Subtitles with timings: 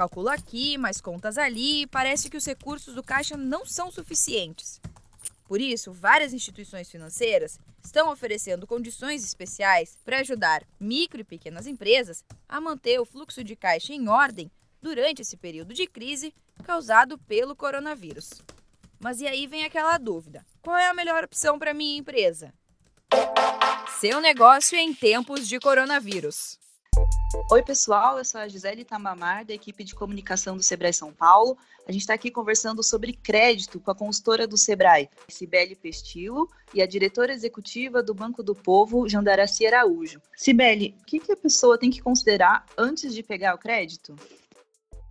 [0.00, 4.80] Calcula aqui, mais contas ali, e parece que os recursos do caixa não são suficientes.
[5.46, 12.24] Por isso, várias instituições financeiras estão oferecendo condições especiais para ajudar micro e pequenas empresas
[12.48, 14.50] a manter o fluxo de caixa em ordem
[14.80, 16.32] durante esse período de crise
[16.64, 18.30] causado pelo coronavírus.
[18.98, 22.54] Mas e aí vem aquela dúvida: qual é a melhor opção para minha empresa?
[24.00, 26.59] Seu negócio em tempos de coronavírus.
[27.32, 31.56] Oi, pessoal, eu sou a Gisele Tamamar, da equipe de comunicação do Sebrae São Paulo.
[31.86, 36.82] A gente está aqui conversando sobre crédito com a consultora do Sebrae, Cibele Pestilo, e
[36.82, 40.20] a diretora executiva do Banco do Povo, Jandaraci Araújo.
[40.36, 44.16] Cibele, o que, que a pessoa tem que considerar antes de pegar o crédito?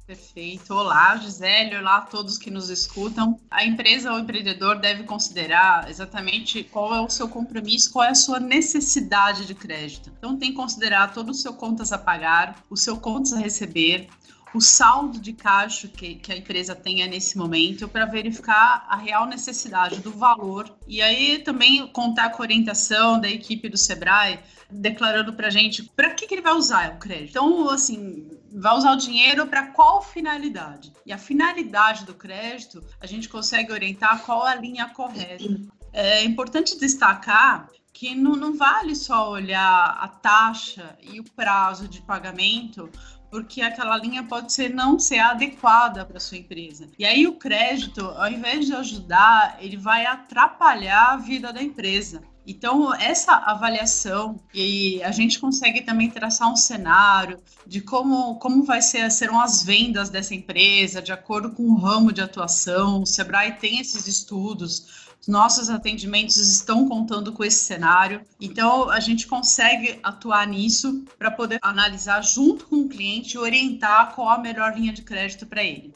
[0.09, 0.73] Perfeito.
[0.73, 1.75] Olá, Gisele.
[1.75, 3.39] Olá a todos que nos escutam.
[3.51, 8.15] A empresa ou empreendedor deve considerar exatamente qual é o seu compromisso, qual é a
[8.15, 10.11] sua necessidade de crédito.
[10.17, 14.09] Então, tem que considerar todo o seu contas a pagar, o seu contas a receber,
[14.53, 19.27] o saldo de caixa que, que a empresa tenha nesse momento para verificar a real
[19.27, 24.39] necessidade do valor e aí também contar com a orientação da equipe do Sebrae
[24.71, 27.29] declarando para gente para que, que ele vai usar o crédito.
[27.29, 30.93] Então, assim, vai usar o dinheiro para qual finalidade?
[31.05, 35.43] E a finalidade do crédito, a gente consegue orientar qual a linha correta.
[35.91, 42.01] É importante destacar que não, não vale só olhar a taxa e o prazo de
[42.01, 42.89] pagamento,
[43.29, 46.87] porque aquela linha pode ser não ser adequada para sua empresa.
[46.97, 52.21] E aí o crédito, ao invés de ajudar, ele vai atrapalhar a vida da empresa.
[52.49, 58.81] Então, essa avaliação, e a gente consegue também traçar um cenário de como, como vai
[58.81, 63.03] ser, serão as vendas dessa empresa, de acordo com o ramo de atuação.
[63.03, 68.21] O Sebrae tem esses estudos, os nossos atendimentos estão contando com esse cenário.
[68.39, 74.15] Então, a gente consegue atuar nisso para poder analisar junto com o cliente e orientar
[74.15, 75.93] qual a melhor linha de crédito para ele.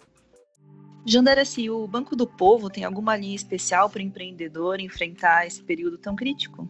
[1.05, 5.97] Jandaraci, o Banco do Povo tem alguma linha especial para o empreendedor enfrentar esse período
[5.97, 6.67] tão crítico?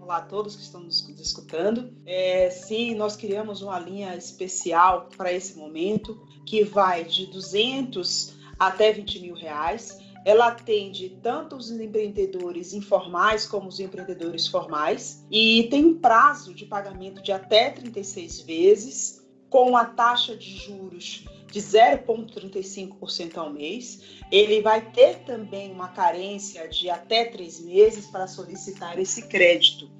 [0.00, 1.92] Olá a todos que estão nos escutando.
[2.04, 8.92] É, sim, nós criamos uma linha especial para esse momento que vai de 200 até
[8.92, 10.00] 20 mil reais.
[10.24, 16.66] Ela atende tanto os empreendedores informais como os empreendedores formais e tem um prazo de
[16.66, 24.20] pagamento de até 36 vezes, com a taxa de juros de 0,35% ao mês.
[24.30, 29.90] Ele vai ter também uma carência de até três meses para solicitar esse crédito.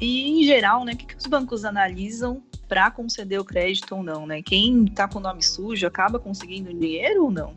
[0.00, 4.26] E, em geral, né, o que, os bancos analisam para conceder o crédito ou não?
[4.26, 4.42] Né?
[4.42, 7.56] Quem está com o nome sujo acaba conseguindo dinheiro ou não?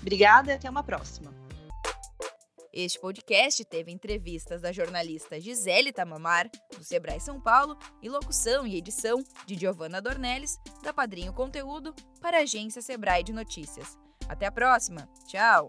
[0.03, 1.40] Obrigada e até uma próxima.
[2.73, 8.77] Este podcast teve entrevistas da jornalista Gisele Tamamar, do Sebrae São Paulo, e locução e
[8.77, 13.99] edição de Giovanna Dornelles, da Padrinho Conteúdo, para a agência Sebrae de Notícias.
[14.29, 15.09] Até a próxima.
[15.27, 15.69] Tchau!